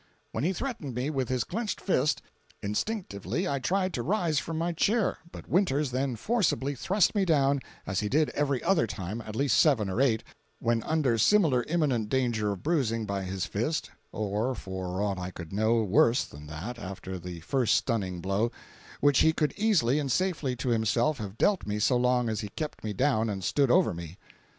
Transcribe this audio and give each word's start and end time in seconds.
When 0.31 0.43
he 0.43 0.51
threatened 0.51 0.95
me 0.95 1.11
with 1.11 1.29
his 1.29 1.43
clenched 1.43 1.79
fist, 1.79 2.23
instinctively 2.63 3.47
I 3.47 3.59
tried 3.59 3.93
to 3.93 4.01
rise 4.01 4.39
from 4.39 4.57
my 4.57 4.71
chair, 4.73 5.19
but 5.31 5.47
Winters 5.47 5.91
then 5.91 6.15
forcibly 6.15 6.73
thrust 6.73 7.13
me 7.13 7.23
down, 7.23 7.59
as 7.85 7.99
he 7.99 8.09
did 8.09 8.29
every 8.31 8.63
other 8.63 8.87
time 8.87 9.21
(at 9.21 9.35
least 9.35 9.59
seven 9.59 9.91
or 9.91 10.01
eight), 10.01 10.23
when 10.57 10.81
under 10.81 11.19
similar 11.19 11.61
imminent 11.67 12.09
danger 12.09 12.51
of 12.53 12.63
bruising 12.63 13.05
by 13.05 13.21
his 13.25 13.45
fist 13.45 13.91
(or 14.11 14.55
for 14.55 15.03
aught 15.03 15.19
I 15.19 15.29
could 15.29 15.53
know 15.53 15.83
worse 15.83 16.23
than 16.23 16.47
that 16.47 16.79
after 16.79 17.19
the 17.19 17.41
first 17.41 17.75
stunning 17.75 18.21
blow), 18.21 18.51
which 19.01 19.19
he 19.19 19.33
could 19.33 19.53
easily 19.55 19.99
and 19.99 20.11
safely 20.11 20.55
to 20.55 20.69
himself 20.69 21.19
have 21.19 21.37
dealt 21.37 21.67
me 21.67 21.77
so 21.77 21.95
long 21.95 22.27
as 22.27 22.39
he 22.41 22.49
kept 22.49 22.83
me 22.83 22.91
down 22.91 23.29
and 23.29 23.43
stood 23.43 23.69
over 23.69 23.93
me. 23.93 24.17